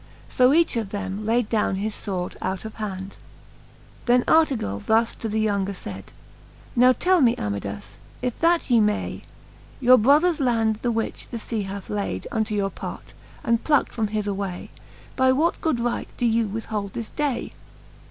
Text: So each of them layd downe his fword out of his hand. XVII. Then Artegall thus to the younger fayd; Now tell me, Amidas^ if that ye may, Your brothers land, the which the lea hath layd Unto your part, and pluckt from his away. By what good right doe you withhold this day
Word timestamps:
So 0.29 0.51
each 0.51 0.75
of 0.77 0.89
them 0.89 1.27
layd 1.27 1.47
downe 1.47 1.75
his 1.75 1.93
fword 1.93 2.35
out 2.41 2.65
of 2.65 2.73
his 2.73 2.79
hand. 2.79 3.11
XVII. 3.11 3.25
Then 4.07 4.23
Artegall 4.27 4.79
thus 4.79 5.13
to 5.13 5.29
the 5.29 5.39
younger 5.39 5.73
fayd; 5.73 6.05
Now 6.75 6.91
tell 6.91 7.21
me, 7.21 7.35
Amidas^ 7.35 7.97
if 8.19 8.39
that 8.39 8.71
ye 8.71 8.79
may, 8.79 9.21
Your 9.79 9.99
brothers 9.99 10.39
land, 10.39 10.79
the 10.81 10.91
which 10.91 11.27
the 11.27 11.39
lea 11.51 11.65
hath 11.65 11.91
layd 11.91 12.25
Unto 12.31 12.55
your 12.55 12.71
part, 12.71 13.13
and 13.43 13.63
pluckt 13.63 13.89
from 13.91 14.07
his 14.07 14.25
away. 14.25 14.71
By 15.15 15.31
what 15.33 15.61
good 15.61 15.79
right 15.79 16.09
doe 16.17 16.25
you 16.25 16.47
withhold 16.47 16.93
this 16.93 17.11
day 17.11 17.53